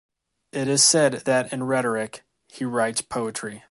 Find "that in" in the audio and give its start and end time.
1.25-1.65